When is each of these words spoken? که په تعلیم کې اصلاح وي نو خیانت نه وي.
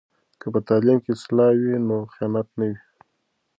که 0.39 0.47
په 0.53 0.59
تعلیم 0.67 0.97
کې 1.03 1.11
اصلاح 1.15 1.51
وي 1.59 1.75
نو 1.87 1.97
خیانت 2.13 2.47
نه 2.59 2.65
وي. 2.69 2.77